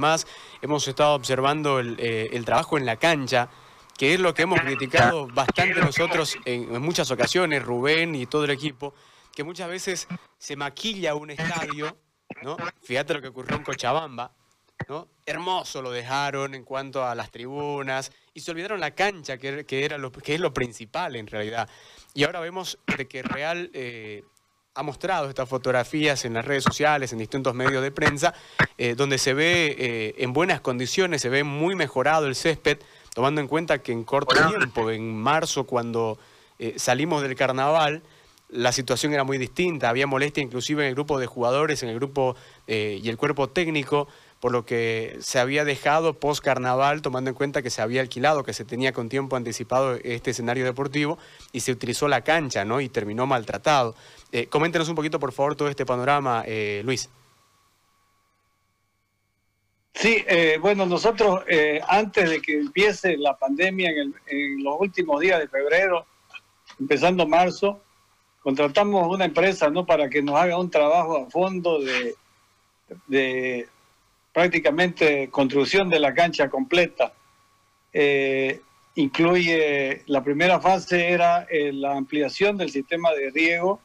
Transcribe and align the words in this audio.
Además, 0.00 0.26
hemos 0.62 0.88
estado 0.88 1.14
observando 1.14 1.78
eh, 1.78 2.30
el, 2.32 2.46
trabajo 2.46 2.78
en 2.78 2.86
la 2.86 2.96
cancha, 2.96 3.50
que 3.98 4.14
es 4.14 4.20
lo 4.20 4.32
que 4.32 4.42
hemos 4.42 4.58
criticado 4.60 5.26
bastante 5.26 5.78
nosotros 5.78 6.38
en, 6.46 6.80
muchas 6.80 7.10
ocasiones, 7.10 7.62
Rubén 7.62 8.14
y 8.14 8.24
todo 8.24 8.44
el 8.44 8.50
equipo, 8.50 8.94
que 9.34 9.44
muchas 9.44 9.68
veces 9.68 10.08
se 10.38 10.56
maquilla 10.56 11.14
un 11.14 11.28
estadio, 11.28 11.98
¿no? 12.40 12.56
Fíjate 12.82 13.12
lo 13.12 13.20
que 13.20 13.28
ocurrió 13.28 13.58
en 13.58 13.62
Cochabamba, 13.62 14.32
¿no? 14.88 15.06
Hermoso 15.26 15.82
lo 15.82 15.90
dejaron 15.90 16.54
en 16.54 16.64
cuanto 16.64 17.04
a 17.04 17.14
las 17.14 17.30
tribunas 17.30 18.10
y 18.32 18.40
se 18.40 18.52
olvidaron 18.52 18.80
la 18.80 18.92
cancha, 18.92 19.36
que, 19.36 19.66
era 19.68 19.98
lo, 19.98 20.10
que 20.10 20.34
es 20.34 20.40
lo 20.40 20.54
principal 20.54 21.14
en 21.14 21.26
realidad. 21.26 21.68
Y 22.14 22.24
ahora 22.24 22.40
vemos 22.40 22.78
de 22.96 23.06
que 23.06 23.22
Real 23.22 23.70
eh, 23.74 24.24
ha 24.74 24.82
mostrado 24.84 25.28
estas 25.28 25.48
fotografías 25.48 26.24
en 26.24 26.34
las 26.34 26.44
redes 26.44 26.62
sociales, 26.62 27.12
en 27.12 27.18
distintos 27.18 27.54
medios 27.54 27.82
de 27.82 27.90
prensa, 27.90 28.34
eh, 28.78 28.94
donde 28.94 29.18
se 29.18 29.34
ve 29.34 29.74
eh, 29.76 30.14
en 30.18 30.32
buenas 30.32 30.60
condiciones, 30.60 31.22
se 31.22 31.28
ve 31.28 31.42
muy 31.42 31.74
mejorado 31.74 32.26
el 32.28 32.36
césped, 32.36 32.78
tomando 33.12 33.40
en 33.40 33.48
cuenta 33.48 33.82
que 33.82 33.90
en 33.90 34.04
corto 34.04 34.36
tiempo, 34.48 34.90
en 34.90 35.16
marzo, 35.16 35.64
cuando 35.64 36.18
eh, 36.60 36.74
salimos 36.76 37.22
del 37.22 37.34
carnaval, 37.34 38.02
la 38.52 38.72
situación 38.72 39.12
era 39.12 39.24
muy 39.24 39.38
distinta, 39.38 39.88
había 39.88 40.06
molestia 40.06 40.42
inclusive 40.42 40.82
en 40.82 40.88
el 40.88 40.94
grupo 40.94 41.18
de 41.18 41.26
jugadores, 41.26 41.82
en 41.82 41.88
el 41.88 41.96
grupo 41.96 42.36
y 42.66 43.08
el 43.08 43.16
cuerpo 43.16 43.48
técnico, 43.48 44.08
por 44.40 44.52
lo 44.52 44.64
que 44.64 45.18
se 45.20 45.38
había 45.38 45.64
dejado 45.64 46.14
post 46.18 46.42
carnaval, 46.42 47.02
tomando 47.02 47.28
en 47.30 47.36
cuenta 47.36 47.62
que 47.62 47.68
se 47.68 47.82
había 47.82 48.00
alquilado, 48.00 48.42
que 48.42 48.54
se 48.54 48.64
tenía 48.64 48.92
con 48.92 49.10
tiempo 49.10 49.36
anticipado 49.36 49.96
este 50.02 50.30
escenario 50.30 50.64
deportivo 50.64 51.18
y 51.52 51.60
se 51.60 51.72
utilizó 51.72 52.08
la 52.08 52.22
cancha, 52.22 52.64
¿no? 52.64 52.80
Y 52.80 52.88
terminó 52.88 53.26
maltratado. 53.26 53.94
Eh, 54.32 54.46
coméntenos 54.46 54.88
un 54.88 54.94
poquito, 54.94 55.20
por 55.20 55.32
favor, 55.32 55.56
todo 55.56 55.68
este 55.68 55.84
panorama, 55.84 56.42
eh, 56.46 56.80
Luis. 56.84 57.10
Sí, 59.92 60.24
eh, 60.26 60.58
bueno, 60.60 60.86
nosotros 60.86 61.42
eh, 61.46 61.80
antes 61.86 62.30
de 62.30 62.40
que 62.40 62.58
empiece 62.58 63.18
la 63.18 63.36
pandemia 63.36 63.90
en, 63.90 64.14
en, 64.28 64.64
los 64.64 64.76
últimos 64.80 65.20
días 65.20 65.38
de 65.40 65.48
febrero, 65.48 66.06
empezando 66.78 67.26
marzo, 67.26 67.82
contratamos 68.40 69.06
una 69.08 69.26
empresa 69.26 69.70
no 69.70 69.86
para 69.86 70.08
que 70.08 70.22
nos 70.22 70.36
haga 70.36 70.58
un 70.58 70.70
trabajo 70.70 71.16
a 71.16 71.30
fondo 71.30 71.80
de, 71.80 72.14
de 73.06 73.68
prácticamente 74.32 75.28
construcción 75.30 75.88
de 75.88 76.00
la 76.00 76.14
cancha 76.14 76.48
completa. 76.48 77.12
incluye 78.94 80.02
la 80.06 80.22
primera 80.22 80.60
fase 80.60 81.10
era 81.10 81.46
la 81.50 81.96
ampliación 81.96 82.56
del 82.56 82.70
sistema 82.70 83.12
de 83.12 83.30
riego 83.30 83.80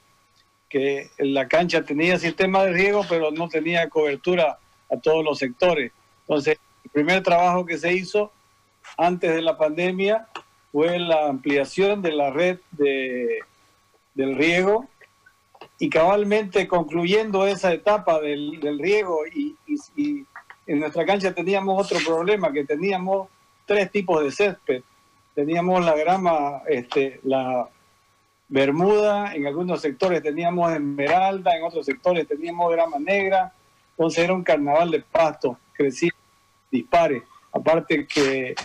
que 0.69 1.09
la 1.19 1.47
cancha 1.47 1.83
tenía 1.83 2.19
sistema 2.19 2.63
de 2.65 2.73
riego, 2.73 3.05
pero 3.07 3.31
no 3.31 3.47
tenía 3.47 3.87
cobertura 3.89 4.57
a 4.91 4.97
todos 4.97 5.23
los 5.23 5.37
sectores. 5.37 5.91
Entonces, 6.21 6.57
el 6.83 6.91
primer 6.91 7.23
trabajo 7.23 7.65
que 7.65 7.77
se 7.77 7.93
hizo 7.93 8.31
antes 8.97 9.33
de 9.33 9.41
la 9.41 9.57
pandemia 9.57 10.27
fue 10.71 10.99
la 10.99 11.27
ampliación 11.27 12.01
de 12.01 12.11
la 12.11 12.29
red 12.31 12.59
de, 12.71 13.39
del 14.15 14.35
riego 14.35 14.87
y 15.77 15.89
cabalmente 15.89 16.67
concluyendo 16.67 17.45
esa 17.45 17.73
etapa 17.73 18.19
del, 18.19 18.59
del 18.59 18.79
riego 18.79 19.19
y, 19.27 19.55
en 20.67 20.79
nuestra 20.79 21.05
cancha 21.05 21.33
teníamos 21.33 21.85
otro 21.85 21.99
problema, 22.03 22.51
que 22.51 22.65
teníamos 22.65 23.27
tres 23.65 23.91
tipos 23.91 24.23
de 24.23 24.31
césped. 24.31 24.81
Teníamos 25.35 25.85
la 25.85 25.95
grama, 25.95 26.63
este, 26.67 27.19
la 27.23 27.69
Bermuda, 28.47 29.33
en 29.33 29.47
algunos 29.47 29.81
sectores 29.81 30.21
teníamos 30.21 30.71
esmeralda, 30.71 31.55
en 31.55 31.63
otros 31.63 31.85
sectores 31.85 32.27
teníamos 32.27 32.71
grama 32.71 32.97
negra, 32.99 33.53
entonces 33.91 34.23
era 34.23 34.33
un 34.33 34.43
carnaval 34.43 34.91
de 34.91 35.01
pasto, 35.01 35.57
crecía, 35.73 36.11
dispare, 36.71 37.23
aparte 37.51 38.05
que 38.05 38.55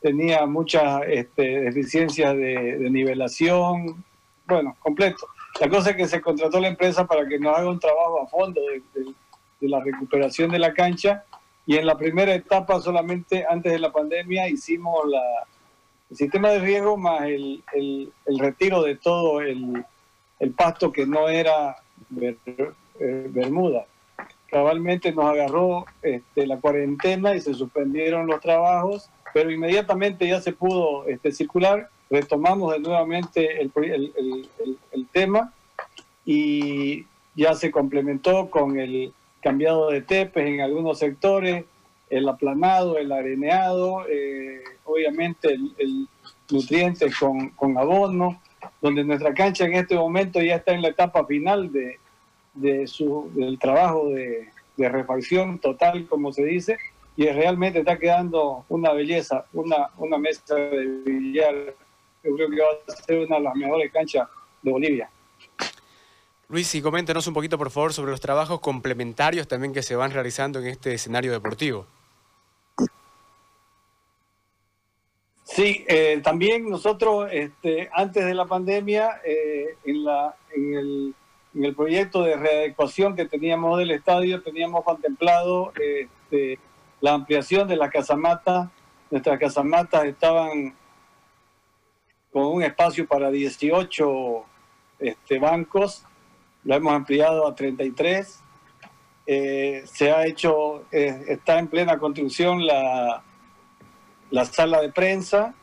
tenía 0.00 0.44
muchas 0.44 1.02
este, 1.08 1.60
deficiencias 1.62 2.36
de, 2.36 2.90
nivelación, 2.90 4.04
bueno, 4.46 4.76
completo. 4.80 5.26
La 5.60 5.68
cosa 5.68 5.90
es 5.90 5.96
que 5.96 6.08
se 6.08 6.20
contrató 6.20 6.60
la 6.60 6.68
empresa 6.68 7.06
para 7.06 7.26
que 7.26 7.38
nos 7.38 7.56
haga 7.56 7.70
un 7.70 7.78
trabajo 7.78 8.22
a 8.22 8.26
fondo 8.26 8.60
de, 8.60 9.14
la 9.60 9.80
recuperación 9.80 10.50
de 10.50 10.58
la 10.58 10.74
cancha 10.74 11.24
y 11.64 11.76
en 11.76 11.86
la 11.86 11.96
primera 11.96 12.34
etapa 12.34 12.78
solamente 12.82 13.46
antes 13.48 13.72
de 13.72 13.78
la 13.78 13.90
pandemia 13.90 14.46
hicimos 14.46 15.00
el 16.10 16.16
sistema 16.16 16.50
de 16.50 16.58
riego 16.58 16.98
más 16.98 17.22
el, 17.22 17.62
el, 17.72 18.38
retiro 18.38 18.82
de 18.82 18.96
todo 18.96 19.40
el, 19.40 19.82
el, 20.38 20.50
pasto 20.50 20.92
que 20.92 21.06
no 21.06 21.30
era 21.30 21.76
eh, 22.20 23.26
Bermuda. 23.30 23.86
Cabalmente 24.50 25.12
nos 25.12 25.24
agarró 25.24 25.86
este, 26.02 26.46
la 26.46 26.58
cuarentena 26.58 27.34
y 27.34 27.40
se 27.40 27.54
suspendieron 27.54 28.26
los 28.26 28.40
trabajos, 28.40 29.10
pero 29.32 29.50
inmediatamente 29.50 30.28
ya 30.28 30.40
se 30.40 30.52
pudo 30.52 31.06
este, 31.06 31.32
circular, 31.32 31.88
retomamos 32.10 32.72
de 32.72 32.80
nuevamente 32.80 33.60
el, 33.60 33.72
el 34.92 35.06
tema 35.08 35.52
y 36.24 37.06
ya 37.34 37.54
se 37.54 37.70
complementó 37.70 38.50
con 38.50 38.78
el 38.78 39.12
cambiado 39.40 39.90
de 39.90 40.00
tepes 40.00 40.46
en 40.46 40.60
algunos 40.60 40.98
sectores, 40.98 41.64
el 42.08 42.28
aplanado, 42.28 42.96
el 42.98 43.12
areneado, 43.12 44.06
eh, 44.08 44.62
obviamente 44.84 45.52
el, 45.52 46.08
nutriente 46.50 47.10
con, 47.18 47.50
con, 47.50 47.76
abono, 47.78 48.40
donde 48.80 49.02
nuestra 49.02 49.32
cancha 49.32 49.64
en 49.64 49.74
este 49.74 49.96
momento 49.96 50.40
ya 50.42 50.56
está 50.56 50.72
en 50.72 50.82
la 50.82 50.88
etapa 50.88 51.24
final 51.26 51.72
de, 51.72 51.98
de 52.52 52.86
su, 52.86 53.30
del 53.34 53.58
trabajo 53.58 54.08
de, 54.10 54.50
de 54.76 54.88
refacción 54.88 55.58
total, 55.58 56.06
como 56.06 56.32
se 56.32 56.44
dice, 56.44 56.76
y 57.16 57.26
realmente 57.26 57.78
está 57.78 57.98
quedando 57.98 58.64
una 58.68 58.92
belleza, 58.92 59.46
una, 59.52 59.90
una 59.96 60.18
mesa 60.18 60.54
de 60.54 60.86
billar. 61.04 61.74
Yo 62.24 62.34
creo 62.34 62.50
que 62.50 62.60
va 62.60 62.66
a 62.88 62.96
ser 63.02 63.18
una 63.26 63.36
de 63.36 63.42
las 63.42 63.54
mejores 63.54 63.92
canchas 63.92 64.28
de 64.62 64.70
Bolivia. 64.70 65.10
Luis, 66.48 66.74
y 66.74 66.82
coméntenos 66.82 67.26
un 67.26 67.34
poquito, 67.34 67.58
por 67.58 67.70
favor, 67.70 67.92
sobre 67.92 68.10
los 68.10 68.20
trabajos 68.20 68.60
complementarios 68.60 69.48
también 69.48 69.72
que 69.72 69.82
se 69.82 69.96
van 69.96 70.10
realizando 70.10 70.60
en 70.60 70.66
este 70.66 70.94
escenario 70.94 71.32
deportivo. 71.32 71.86
Sí, 75.42 75.84
eh, 75.88 76.20
también 76.22 76.68
nosotros, 76.68 77.28
este, 77.30 77.90
antes 77.92 78.24
de 78.24 78.34
la 78.34 78.46
pandemia, 78.46 79.20
eh, 79.24 79.76
en, 79.84 80.04
la, 80.04 80.34
en, 80.54 80.74
el, 80.74 81.14
en, 81.54 81.64
el, 81.64 81.74
proyecto 81.74 82.22
de 82.22 82.36
readecuación 82.36 83.14
que 83.14 83.26
teníamos 83.26 83.78
del 83.78 83.90
estadio, 83.90 84.42
teníamos 84.42 84.84
contemplado 84.84 85.72
este, 85.76 86.58
la 87.00 87.12
ampliación 87.12 87.68
de 87.68 87.76
la 87.76 87.90
casamata. 87.90 88.70
Nuestras 89.10 89.38
casamatas 89.38 90.06
estaban 90.06 90.74
con 92.34 92.46
un 92.46 92.64
espacio 92.64 93.06
para 93.06 93.30
18 93.30 94.44
este, 94.98 95.38
bancos 95.38 96.04
lo 96.64 96.74
hemos 96.74 96.92
ampliado 96.92 97.46
a 97.46 97.54
33. 97.54 98.42
Eh, 99.26 99.82
se 99.86 100.10
ha 100.10 100.26
hecho, 100.26 100.84
eh, 100.90 101.24
está 101.28 101.58
en 101.58 101.68
plena 101.68 101.98
construcción 101.98 102.66
la, 102.66 103.22
la 104.30 104.44
sala 104.44 104.80
de 104.80 104.90
prensa, 104.90 105.54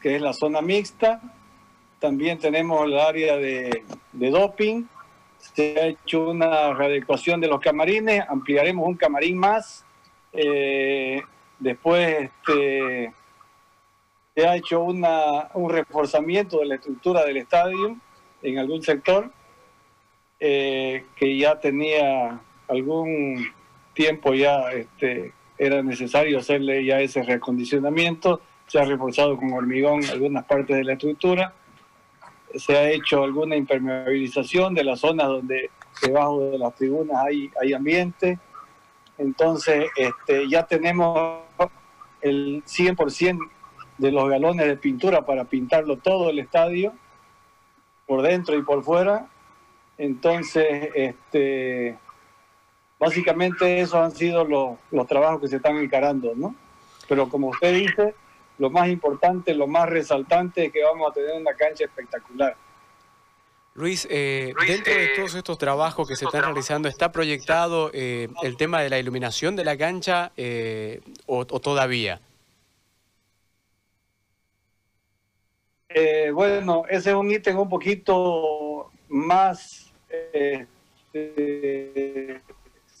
que 0.00 0.16
es 0.16 0.22
la 0.22 0.32
zona 0.32 0.60
mixta. 0.60 1.22
También 1.98 2.38
tenemos 2.38 2.84
el 2.84 2.98
área 2.98 3.36
de, 3.36 3.82
doping. 4.12 4.84
Se 5.38 5.80
ha 5.80 5.86
hecho 5.86 6.30
una 6.30 6.74
readecuación 6.74 7.40
de 7.40 7.48
los 7.48 7.60
camarines, 7.60 8.22
ampliaremos 8.28 8.86
un 8.86 8.96
camarín 8.96 9.38
más. 9.38 9.84
Eh, 10.34 11.22
después 11.58 12.30
este, 12.30 13.14
se 14.36 14.46
ha 14.46 14.54
hecho 14.54 14.82
un 14.82 15.70
reforzamiento 15.70 16.58
de 16.58 16.66
la 16.66 16.74
estructura 16.74 17.24
del 17.24 17.38
estadio 17.38 17.96
en 18.42 18.58
algún 18.58 18.82
sector 18.82 19.30
eh, 20.38 21.06
que 21.16 21.38
ya 21.38 21.58
tenía 21.58 22.38
algún 22.68 23.50
tiempo 23.94 24.34
ya 24.34 24.70
este, 24.72 25.32
era 25.56 25.82
necesario 25.82 26.38
hacerle 26.38 26.84
ya 26.84 27.00
ese 27.00 27.22
reacondicionamiento, 27.22 28.42
se 28.66 28.78
ha 28.78 28.84
reforzado 28.84 29.38
con 29.38 29.54
hormigón 29.54 30.04
algunas 30.04 30.44
partes 30.44 30.76
de 30.76 30.84
la 30.84 30.92
estructura, 30.92 31.54
se 32.56 32.76
ha 32.76 32.90
hecho 32.90 33.24
alguna 33.24 33.56
impermeabilización 33.56 34.74
de 34.74 34.84
las 34.84 35.00
zonas 35.00 35.28
donde 35.28 35.70
debajo 36.02 36.50
de 36.50 36.58
las 36.58 36.74
tribunas 36.74 37.16
hay, 37.24 37.50
hay 37.58 37.72
ambiente, 37.72 38.38
entonces 39.16 39.86
este, 39.96 40.46
ya 40.46 40.66
tenemos 40.66 41.40
el 42.20 42.62
100% 42.64 43.55
de 43.98 44.12
los 44.12 44.28
galones 44.28 44.66
de 44.66 44.76
pintura 44.76 45.24
para 45.24 45.44
pintarlo 45.44 45.96
todo 45.96 46.30
el 46.30 46.38
estadio, 46.38 46.92
por 48.06 48.22
dentro 48.22 48.56
y 48.56 48.62
por 48.62 48.84
fuera, 48.84 49.28
entonces, 49.98 50.90
este, 50.94 51.96
básicamente 52.98 53.80
esos 53.80 53.94
han 53.94 54.12
sido 54.12 54.44
los, 54.44 54.78
los 54.90 55.06
trabajos 55.06 55.40
que 55.40 55.48
se 55.48 55.56
están 55.56 55.76
encarando, 55.78 56.34
¿no? 56.34 56.54
Pero 57.08 57.28
como 57.28 57.48
usted 57.48 57.74
dice, 57.74 58.14
lo 58.58 58.70
más 58.70 58.88
importante, 58.88 59.54
lo 59.54 59.66
más 59.66 59.88
resaltante 59.88 60.66
es 60.66 60.72
que 60.72 60.82
vamos 60.82 61.10
a 61.10 61.14
tener 61.14 61.40
una 61.40 61.54
cancha 61.54 61.84
espectacular. 61.84 62.56
Luis, 63.74 64.06
eh, 64.10 64.54
dentro 64.66 64.94
de 64.94 65.08
todos 65.08 65.34
estos 65.34 65.58
trabajos 65.58 66.08
que 66.08 66.16
se 66.16 66.24
están 66.24 66.44
realizando, 66.44 66.88
¿está 66.88 67.12
proyectado 67.12 67.90
eh, 67.92 68.28
el 68.42 68.56
tema 68.56 68.80
de 68.80 68.88
la 68.88 68.98
iluminación 68.98 69.54
de 69.54 69.64
la 69.64 69.76
cancha 69.76 70.32
eh, 70.38 71.02
o, 71.26 71.44
todavía? 71.44 72.22
Bueno, 76.32 76.84
ese 76.88 77.10
es 77.10 77.16
un 77.16 77.30
ítem 77.30 77.58
un 77.58 77.68
poquito 77.68 78.90
más 79.08 79.92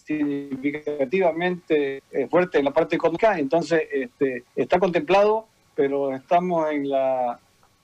significativamente 0.04 2.02
fuerte 2.30 2.58
en 2.58 2.64
la 2.64 2.72
parte 2.72 2.96
económica, 2.96 3.38
entonces 3.38 3.82
este, 3.92 4.44
está 4.54 4.78
contemplado, 4.78 5.46
pero 5.74 6.14
estamos 6.14 6.70
en 6.70 6.88
la 6.88 7.40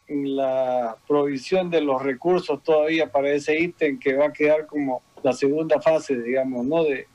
en 0.08 0.36
la 0.36 0.96
provisión 1.06 1.70
de 1.70 1.80
los 1.80 2.02
recursos 2.02 2.62
todavía 2.62 3.10
para 3.10 3.30
ese 3.30 3.58
ítem 3.58 3.98
que 3.98 4.14
va 4.14 4.26
a 4.26 4.32
quedar 4.32 4.66
como 4.66 5.02
la 5.22 5.32
segunda 5.32 5.80
fase, 5.80 6.20
digamos, 6.20 6.66
¿no? 6.66 6.84
De, 6.84 7.06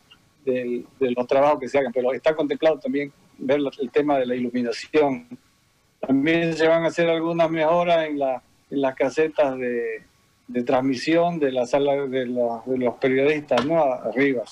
de, 0.45 0.85
los 0.99 1.27
trabajos 1.27 1.59
que 1.59 1.67
se 1.67 1.77
hagan, 1.77 1.91
pero 1.91 2.13
está 2.13 2.33
contemplado 2.35 2.79
también 2.79 3.11
ver 3.37 3.59
el 3.79 3.91
tema 3.91 4.17
de 4.17 4.25
la 4.25 4.35
iluminación. 4.35 5.27
También 5.99 6.55
se 6.55 6.67
van 6.67 6.83
a 6.83 6.87
hacer 6.87 7.09
algunas 7.09 7.49
mejoras 7.49 8.07
en, 8.07 8.19
la, 8.19 8.41
en 8.69 8.81
las 8.81 8.95
casetas 8.95 9.57
de, 9.57 10.03
transmisión 10.65 11.39
de 11.39 11.51
la 11.51 11.65
sala 11.65 11.93
de, 12.07 12.25
de 12.25 12.25
los 12.25 12.95
periodistas, 12.99 13.65
¿no? 13.65 13.83
Arriba. 13.83 14.43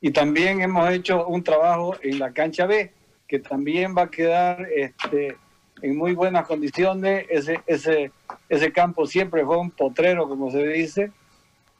Y 0.00 0.10
también 0.10 0.60
hemos 0.60 0.90
hecho 0.90 1.26
un 1.26 1.42
trabajo 1.42 1.96
en 2.02 2.18
la 2.18 2.30
cancha 2.32 2.66
B, 2.66 2.92
que 3.26 3.38
también 3.38 3.96
va 3.96 4.02
a 4.02 4.10
quedar 4.10 4.68
este, 4.76 5.38
en 5.80 5.96
muy 5.96 6.12
buenas 6.12 6.46
condiciones. 6.46 7.24
Ese, 7.30 7.60
ese, 7.66 8.12
ese 8.50 8.70
campo 8.70 9.06
siempre 9.06 9.46
fue 9.46 9.56
un 9.56 9.70
potrero, 9.70 10.28
como 10.28 10.50
se 10.50 10.66
dice. 10.68 11.10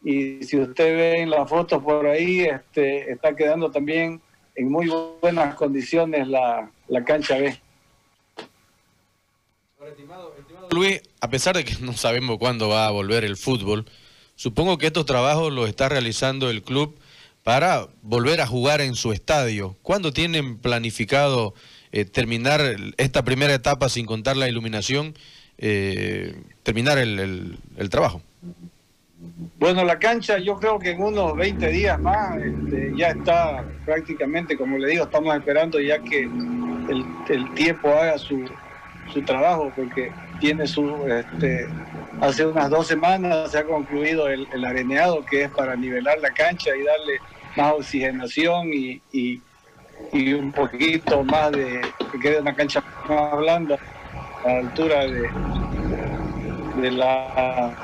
Y 0.03 0.43
si 0.43 0.59
usted 0.59 0.97
ve 0.97 1.21
en 1.21 1.29
las 1.29 1.49
fotos 1.49 1.83
por 1.83 2.07
ahí, 2.07 2.41
este, 2.41 3.13
está 3.13 3.37
quedando 3.37 3.71
también 3.71 4.23
en 4.55 4.71
muy 4.71 4.91
buenas 5.21 5.55
condiciones 5.55 6.27
la, 6.27 6.71
la 6.89 7.05
cancha 7.05 7.37
B. 7.37 7.59
Luis, 10.71 11.03
a 11.21 11.29
pesar 11.29 11.57
de 11.57 11.65
que 11.65 11.77
no 11.81 11.93
sabemos 11.95 12.39
cuándo 12.39 12.69
va 12.69 12.87
a 12.87 12.91
volver 12.91 13.25
el 13.25 13.37
fútbol, 13.37 13.87
supongo 14.35 14.79
que 14.79 14.87
estos 14.87 15.07
trabajos 15.07 15.53
los 15.53 15.69
está 15.69 15.89
realizando 15.89 16.51
el 16.51 16.63
club 16.63 16.99
para 17.45 17.87
volver 18.03 18.41
a 18.41 18.47
jugar 18.47 18.81
en 18.81 18.95
su 18.95 19.13
estadio. 19.13 19.77
¿Cuándo 19.83 20.13
tienen 20.13 20.59
planificado 20.59 21.55
eh, 21.93 22.05
terminar 22.05 22.61
esta 22.97 23.23
primera 23.23 23.55
etapa 23.55 23.89
sin 23.89 24.07
contar 24.07 24.37
la 24.37 24.49
iluminación, 24.49 25.15
eh, 25.59 26.35
terminar 26.63 26.99
el, 26.99 27.59
trabajo? 27.91 28.23
Bueno, 29.59 29.85
la 29.85 29.99
cancha 29.99 30.39
yo 30.39 30.59
creo 30.59 30.79
que 30.79 30.91
en 30.91 31.03
unos 31.03 31.37
20 31.37 31.69
días 31.69 32.01
más 32.01 32.37
este, 32.39 32.93
ya 32.97 33.09
está 33.09 33.65
prácticamente, 33.85 34.57
como 34.57 34.79
le 34.79 34.89
digo, 34.89 35.05
estamos 35.05 35.37
esperando 35.37 35.79
ya 35.81 35.99
que 35.99 36.23
el, 36.23 37.55
tiempo 37.55 37.89
haga 37.89 38.19
su, 38.19 38.45
su, 39.13 39.23
trabajo, 39.23 39.73
porque 39.75 40.13
tiene 40.41 40.67
su, 40.67 41.07
este, 41.07 41.69
hace 42.21 42.47
unas 42.47 42.71
dos 42.71 42.87
semanas 42.87 43.51
se 43.51 43.59
ha 43.59 43.65
concluido 43.65 44.29
el, 44.29 44.65
areneado 44.65 45.25
que 45.25 45.45
es 45.45 45.51
para 45.51 45.77
nivelar 45.77 46.19
la 46.21 46.31
cancha 46.31 46.77
y 46.77 46.83
darle 46.83 47.19
más 47.57 47.73
oxigenación 47.73 48.71
y 48.73 49.01
y 50.13 50.33
un 50.33 50.53
poquito 50.53 51.25
más 51.25 51.53
de 51.53 51.81
que 52.13 52.19
quede 52.19 52.41
una 52.41 52.55
cancha 52.55 52.83
más 53.09 53.37
blanda 53.37 53.79
a 54.45 54.49
la 54.49 54.59
altura 54.59 55.07
de, 55.07 55.31
de 56.81 56.91
la 56.91 57.77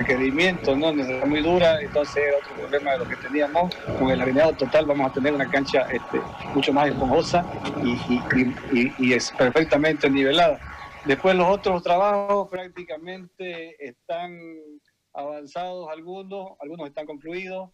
requerimiento, 0.00 0.76
¿no? 0.76 0.90
Es 0.90 1.26
muy 1.26 1.42
dura, 1.42 1.80
entonces 1.80 2.22
otro 2.38 2.54
problema 2.56 2.92
de 2.92 2.98
lo 2.98 3.08
que 3.08 3.16
teníamos. 3.16 3.74
Con 3.98 4.10
el 4.10 4.20
alineado 4.20 4.52
total 4.54 4.86
vamos 4.86 5.10
a 5.10 5.12
tener 5.12 5.32
una 5.32 5.50
cancha 5.50 5.82
este, 5.90 6.20
mucho 6.54 6.72
más 6.72 6.88
esponjosa 6.88 7.44
y, 7.84 8.92
y, 8.98 9.12
es 9.12 9.30
perfectamente 9.32 10.08
nivelada. 10.08 10.60
Después 11.04 11.34
los 11.34 11.48
otros 11.48 11.82
trabajos 11.82 12.48
prácticamente 12.48 13.76
están 13.84 14.38
avanzados 15.12 15.88
algunos, 15.90 16.52
algunos 16.60 16.88
están 16.88 17.06
concluidos, 17.06 17.70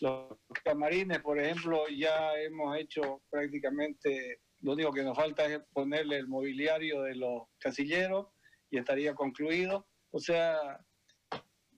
los 0.00 0.36
camarines, 0.64 1.20
por 1.20 1.38
ejemplo, 1.38 1.84
ya 1.88 2.34
hemos 2.40 2.76
hecho 2.78 3.22
prácticamente, 3.30 4.40
lo 4.60 4.72
único 4.72 4.92
que 4.92 5.02
nos 5.02 5.16
falta 5.16 5.46
es 5.46 5.60
ponerle 5.72 6.18
el 6.18 6.28
mobiliario 6.28 7.02
de 7.02 7.14
los 7.16 7.42
casilleros 7.58 8.28
y 8.70 8.78
estaría 8.78 9.14
concluido. 9.14 9.86
O 10.10 10.18
sea, 10.18 10.58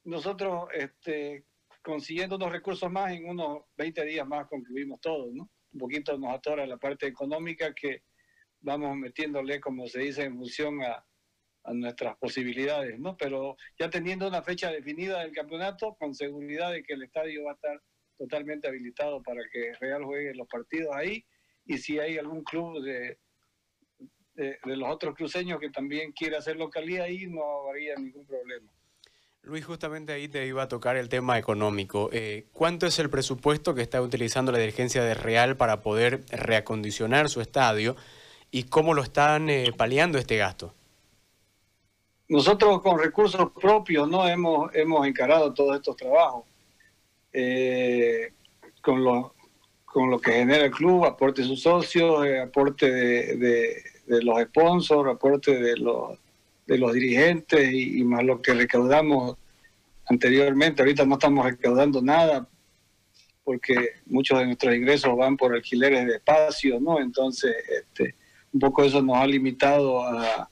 nosotros 0.06 0.68
este, 0.72 1.44
consiguiendo 1.82 2.36
unos 2.36 2.52
recursos 2.52 2.90
más, 2.90 3.12
en 3.12 3.28
unos 3.28 3.64
20 3.76 4.04
días 4.04 4.26
más 4.26 4.46
concluimos 4.46 5.00
todo, 5.00 5.30
¿no? 5.32 5.50
Un 5.72 5.78
poquito 5.78 6.16
nos 6.16 6.32
atora 6.32 6.66
la 6.66 6.78
parte 6.78 7.06
económica 7.06 7.74
que 7.74 8.02
vamos 8.60 8.96
metiéndole, 8.96 9.60
como 9.60 9.86
se 9.86 10.00
dice, 10.00 10.22
en 10.22 10.36
función 10.36 10.82
a, 10.82 11.04
nuestras 11.68 12.16
posibilidades, 12.18 12.96
¿no? 13.00 13.16
Pero 13.16 13.56
ya 13.76 13.90
teniendo 13.90 14.28
una 14.28 14.40
fecha 14.40 14.70
definida 14.70 15.22
del 15.22 15.32
campeonato, 15.32 15.96
con 15.98 16.14
seguridad 16.14 16.70
de 16.70 16.84
que 16.84 16.92
el 16.94 17.02
estadio 17.02 17.42
va 17.42 17.50
a 17.50 17.54
estar 17.54 17.82
totalmente 18.16 18.68
habilitado 18.68 19.20
para 19.20 19.40
que 19.50 19.72
Real 19.80 20.04
juegue 20.04 20.32
los 20.34 20.46
partidos 20.46 20.94
ahí 20.94 21.26
y 21.64 21.78
si 21.78 21.98
hay 21.98 22.18
algún 22.18 22.44
club 22.44 22.84
de, 22.84 23.18
de, 24.34 24.58
los 24.76 24.88
otros 24.88 25.16
cruceños 25.16 25.58
que 25.58 25.70
también 25.70 26.12
quiera 26.12 26.38
hacer 26.38 26.56
localidad 26.56 27.06
ahí, 27.06 27.26
no 27.26 27.42
habría 27.68 27.96
ningún 27.96 28.24
problema. 28.24 28.70
Luis, 29.46 29.64
justamente 29.64 30.12
ahí 30.12 30.26
te 30.26 30.44
iba 30.44 30.64
a 30.64 30.68
tocar 30.68 30.96
el 30.96 31.08
tema 31.08 31.38
económico. 31.38 32.10
Eh, 32.12 32.46
¿Cuánto 32.52 32.84
es 32.84 32.98
el 32.98 33.08
presupuesto 33.08 33.76
que 33.76 33.82
está 33.82 34.02
utilizando 34.02 34.50
la 34.50 34.58
dirigencia 34.58 35.04
de 35.04 35.14
Real 35.14 35.56
para 35.56 35.82
poder 35.82 36.24
reacondicionar 36.30 37.28
su 37.28 37.40
estadio 37.40 37.94
y 38.50 38.64
cómo 38.64 38.92
lo 38.92 39.02
están 39.02 39.48
eh, 39.48 39.72
paliando 39.76 40.18
este 40.18 40.36
gasto? 40.36 40.74
Nosotros 42.28 42.82
con 42.82 42.98
recursos 42.98 43.52
propios 43.52 44.08
no 44.08 44.26
hemos, 44.26 44.74
hemos 44.74 45.06
encarado 45.06 45.54
todos 45.54 45.76
estos 45.76 45.94
trabajos 45.94 46.44
eh, 47.32 48.32
con, 48.82 49.04
lo, 49.04 49.36
con 49.84 50.10
lo 50.10 50.18
que 50.18 50.32
genera 50.32 50.64
el 50.64 50.72
club, 50.72 51.04
aporte 51.04 51.42
de 51.42 51.48
sus 51.48 51.62
socios, 51.62 52.26
aporte 52.42 52.90
de, 52.90 53.80
los 54.08 54.42
sponsors, 54.42 55.08
aporte 55.08 55.56
de 55.56 55.76
los, 55.76 56.18
de 56.66 56.78
los 56.78 56.92
dirigentes 56.92 57.72
y, 57.72 58.02
más 58.04 58.24
lo 58.24 58.42
que 58.42 58.54
recaudamos 58.54 59.36
anteriormente. 60.06 60.82
Ahorita 60.82 61.04
no 61.04 61.14
estamos 61.14 61.44
recaudando 61.44 62.02
nada 62.02 62.48
porque 63.44 63.90
muchos 64.06 64.38
de 64.40 64.46
nuestros 64.46 64.74
ingresos 64.74 65.16
van 65.16 65.36
por 65.36 65.54
alquileres 65.54 66.06
de 66.06 66.16
espacio, 66.16 66.80
¿no? 66.80 67.00
Entonces, 67.00 67.54
este, 67.68 68.16
un 68.52 68.58
poco 68.58 68.82
eso 68.82 69.00
nos 69.00 69.18
ha 69.18 69.26
limitado 69.26 70.04
a, 70.04 70.50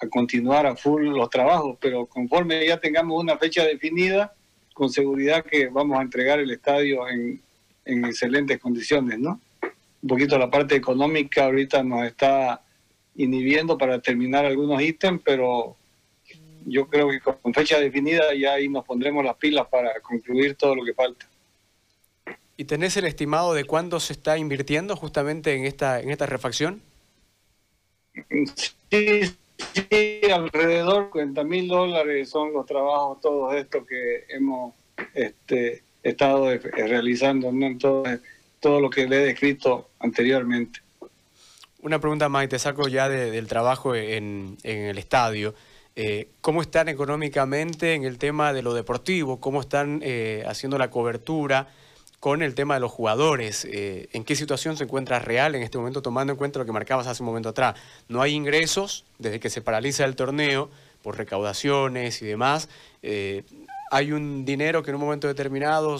a 0.00 0.06
continuar 0.08 0.66
a 0.66 0.74
full 0.74 1.06
los 1.06 1.30
trabajos, 1.30 1.76
pero 1.80 2.06
conforme 2.06 2.66
ya 2.66 2.80
tengamos 2.80 3.22
una 3.22 3.38
fecha 3.38 3.64
definida, 3.64 4.34
con 4.80 4.88
seguridad 4.88 5.44
que 5.44 5.68
vamos 5.68 5.98
a 5.98 6.02
entregar 6.02 6.40
el 6.40 6.50
estadio 6.50 7.06
en, 7.06 7.42
excelentes 7.84 8.58
condiciones, 8.58 9.18
¿no? 9.18 9.40
Un 10.02 10.08
poquito 10.08 10.38
la 10.38 10.50
parte 10.50 10.76
económica 10.76 11.44
ahorita 11.44 11.82
nos 11.82 12.06
está 12.06 12.62
inhibiendo 13.16 13.76
para 13.76 14.00
terminar 14.00 14.44
algunos 14.44 14.80
ítems, 14.82 15.20
pero 15.24 15.76
yo 16.66 16.88
creo 16.88 17.08
que 17.08 17.20
con 17.20 17.54
fecha 17.54 17.78
definida 17.78 18.34
ya 18.34 18.54
ahí 18.54 18.68
nos 18.68 18.84
pondremos 18.84 19.24
las 19.24 19.36
pilas 19.36 19.66
para 19.68 20.00
concluir 20.00 20.54
todo 20.54 20.74
lo 20.74 20.84
que 20.84 20.94
falta. 20.94 21.26
¿Y 22.56 22.64
tenés 22.64 22.96
el 22.96 23.06
estimado 23.06 23.54
de 23.54 23.64
cuándo 23.64 24.00
se 24.00 24.12
está 24.12 24.36
invirtiendo 24.36 24.94
justamente 24.94 25.54
en 25.54 25.64
esta, 25.64 26.00
en 26.00 26.10
esta 26.10 26.26
refacción? 26.26 26.82
Sí, 28.90 29.22
Sí, 29.74 30.20
alrededor 30.32 31.12
de 31.12 31.20
50 31.20 31.44
mil 31.44 31.68
dólares 31.68 32.30
son 32.30 32.52
los 32.52 32.66
trabajos, 32.66 33.20
todos 33.20 33.54
estos 33.54 33.86
que 33.86 34.24
hemos 34.28 34.74
este, 35.14 35.82
estado 36.02 36.50
realizando, 36.72 37.52
¿no? 37.52 37.76
todo, 37.78 38.04
todo 38.58 38.80
lo 38.80 38.90
que 38.90 39.06
le 39.06 39.16
he 39.16 39.26
descrito 39.26 39.90
anteriormente. 39.98 40.80
Una 41.82 41.98
pregunta 41.98 42.28
más, 42.28 42.46
te 42.48 42.58
saco 42.58 42.88
ya 42.88 43.08
del 43.08 43.46
trabajo 43.46 43.94
en, 43.94 44.58
el 44.64 44.98
estadio. 44.98 45.54
Eh, 45.96 46.28
¿Cómo 46.42 46.60
están 46.60 46.88
económicamente 46.90 47.94
en 47.94 48.04
el 48.04 48.18
tema 48.18 48.52
de 48.52 48.60
lo 48.60 48.74
deportivo? 48.74 49.40
¿Cómo 49.40 49.62
están 49.62 50.00
eh, 50.02 50.44
haciendo 50.46 50.78
la 50.78 50.90
cobertura? 50.90 51.68
con 52.18 52.42
el 52.42 52.54
tema 52.54 52.74
de 52.74 52.80
los 52.80 52.92
jugadores. 52.92 53.64
Eh, 53.64 54.10
¿En 54.12 54.24
qué 54.24 54.36
situación 54.36 54.76
se 54.76 54.84
encuentra 54.84 55.20
Real 55.20 55.54
en 55.54 55.62
este 55.62 55.78
momento, 55.78 56.02
tomando 56.02 56.34
en 56.34 56.36
cuenta 56.36 56.58
lo 56.58 56.66
que 56.66 56.72
marcabas 56.72 57.06
hace 57.06 57.22
un 57.22 57.28
momento 57.28 57.48
atrás? 57.48 57.76
No 58.08 58.20
hay 58.20 58.34
ingresos 58.34 59.06
desde 59.18 59.40
que 59.40 59.48
se 59.48 59.62
paraliza 59.62 60.04
el 60.04 60.16
torneo 60.16 60.68
por 61.02 61.16
recaudaciones 61.16 62.20
y 62.20 62.26
demás. 62.26 62.68
Eh, 63.02 63.44
hay 63.90 64.12
un 64.12 64.44
dinero 64.44 64.82
que 64.82 64.90
en 64.90 64.96
un 64.96 65.00
momento 65.00 65.28
determinado 65.28 65.96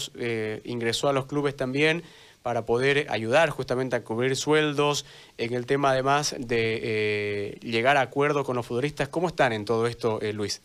ingresó 0.64 1.08
a 1.08 1.14
los 1.14 1.25
clubes 1.25 1.56
también 1.56 2.02
para 2.42 2.64
poder 2.64 3.06
ayudar 3.11 3.50
justamente 3.50 3.97
a 3.97 4.04
cubrir 4.04 4.37
sueldos, 4.37 5.04
en 5.38 5.52
el 5.54 5.66
tema 5.66 5.90
además 5.90 6.35
de 6.38 7.59
llegar 7.62 7.97
a 7.97 8.02
acuerdo 8.02 8.44
con 8.44 8.56
los 8.56 8.66
futbolistas. 8.66 9.09
¿Cómo 9.09 9.28
están 9.28 9.52
en 9.52 9.64
todo 9.64 9.87
esto, 9.87 10.18
Luis? 10.32 10.62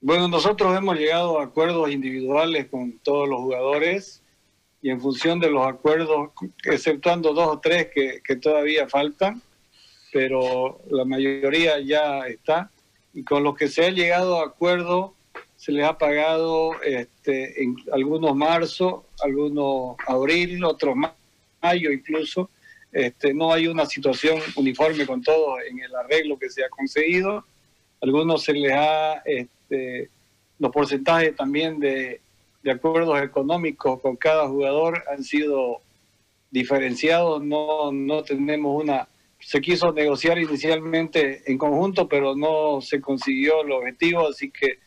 Bueno, 0.00 0.26
nosotros 0.26 0.76
hemos 0.76 0.96
llegado 0.98 1.38
a 1.38 1.44
acuerdos 1.44 1.90
individuales 1.90 2.66
con 2.66 2.98
todos 2.98 3.28
los 3.28 3.40
jugadores 3.40 4.20
y 4.80 4.90
en 4.90 5.00
función 5.00 5.38
de 5.38 5.48
los 5.48 5.64
acuerdos, 5.64 6.30
exceptuando 6.64 7.32
dos 7.32 7.46
o 7.46 7.60
tres 7.60 7.88
que, 7.94 8.20
que 8.24 8.34
todavía 8.34 8.88
faltan, 8.88 9.40
pero 10.12 10.80
la 10.90 11.04
mayoría 11.04 11.78
ya 11.78 12.26
está, 12.26 12.70
y 13.14 13.22
con 13.22 13.44
los 13.44 13.54
que 13.54 13.68
se 13.68 13.86
ha 13.86 13.90
llegado 13.90 14.40
a 14.40 14.46
acuerdo 14.46 15.14
se 15.62 15.70
les 15.70 15.84
ha 15.84 15.96
pagado 15.96 16.72
este, 16.82 17.62
en 17.62 17.76
algunos 17.92 18.34
marzo, 18.34 19.06
algunos 19.22 19.94
abril, 20.08 20.64
otros 20.64 20.96
mayo 20.96 21.92
incluso. 21.92 22.50
Este, 22.90 23.32
no 23.32 23.52
hay 23.52 23.68
una 23.68 23.86
situación 23.86 24.40
uniforme 24.56 25.06
con 25.06 25.22
todo 25.22 25.60
en 25.60 25.78
el 25.78 25.94
arreglo 25.94 26.36
que 26.36 26.50
se 26.50 26.64
ha 26.64 26.68
conseguido. 26.68 27.44
Algunos 28.00 28.42
se 28.42 28.54
les 28.54 28.72
ha, 28.72 29.22
este, 29.24 30.10
los 30.58 30.72
porcentajes 30.72 31.36
también 31.36 31.78
de, 31.78 32.20
de 32.64 32.70
acuerdos 32.72 33.22
económicos 33.22 34.00
con 34.00 34.16
cada 34.16 34.48
jugador 34.48 35.04
han 35.12 35.22
sido 35.22 35.80
diferenciados. 36.50 37.40
No, 37.40 37.92
no 37.92 38.24
tenemos 38.24 38.82
una 38.82 39.06
se 39.38 39.60
quiso 39.60 39.92
negociar 39.92 40.40
inicialmente 40.40 41.44
en 41.46 41.56
conjunto, 41.56 42.08
pero 42.08 42.34
no 42.34 42.80
se 42.80 43.00
consiguió 43.00 43.62
el 43.62 43.70
objetivo, 43.70 44.26
así 44.26 44.50
que 44.50 44.78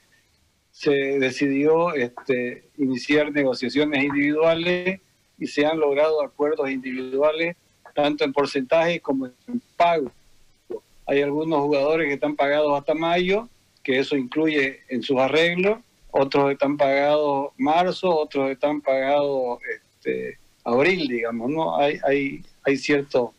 se 0.75 0.91
decidió 1.20 1.94
este, 1.94 2.65
iniciar 2.77 3.32
negociaciones 3.32 4.03
individuales 4.03 5.00
y 5.39 5.48
se 5.48 5.65
han 5.65 5.79
logrado 5.79 6.22
acuerdos 6.22 6.70
individuales, 6.70 7.55
tanto 7.94 8.25
en 8.25 8.34
porcentaje 8.34 9.00
como 9.00 9.27
en 9.27 9.62
pago. 9.77 10.12
Hay 11.05 11.22
algunos 11.22 11.62
jugadores 11.62 12.10
que 12.10 12.15
están 12.15 12.36
pagados 12.36 12.77
hasta 12.77 12.94
mayo, 12.94 13.48
que 13.84 14.00
eso 14.00 14.17
incluye 14.17 14.82
en 14.89 15.01
sus 15.01 15.17
arreglos, 15.17 15.79
otros 16.12 16.51
están 16.51 16.75
pagados 16.75 17.53
marzo, 17.58 18.13
otros 18.13 18.51
están 18.51 18.82
pagados 18.82 19.60
este, 19.74 20.38
abril, 20.65 21.08
digamos, 21.08 21.51
¿no? 21.51 21.77
Hay, 21.77 22.00
hay, 22.05 22.44
hay 22.63 22.75
ciertos 22.75 23.29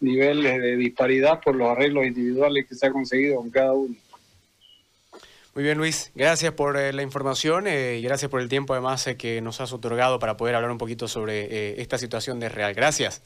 niveles 0.00 0.58
de 0.62 0.76
disparidad 0.76 1.42
por 1.42 1.54
los 1.54 1.68
arreglos 1.68 2.06
individuales 2.06 2.66
que 2.66 2.74
se 2.74 2.86
ha 2.86 2.92
conseguido 2.92 3.36
con 3.36 3.50
cada 3.50 3.74
uno. 3.74 3.94
Muy 5.58 5.64
bien, 5.64 5.76
Luis. 5.76 6.12
Gracias 6.14 6.52
por 6.52 6.76
eh, 6.76 6.92
la 6.92 7.02
información 7.02 7.66
eh, 7.66 7.96
y 7.98 8.02
gracias 8.02 8.30
por 8.30 8.40
el 8.40 8.48
tiempo 8.48 8.74
además 8.74 9.04
eh, 9.08 9.16
que 9.16 9.40
nos 9.40 9.60
has 9.60 9.72
otorgado 9.72 10.20
para 10.20 10.36
poder 10.36 10.54
hablar 10.54 10.70
un 10.70 10.78
poquito 10.78 11.08
sobre 11.08 11.82
esta 11.82 11.98
situación 11.98 12.38
de 12.38 12.48
Real. 12.48 12.74
Gracias. 12.74 13.22